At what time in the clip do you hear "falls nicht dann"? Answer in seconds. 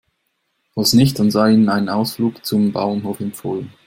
0.73-1.29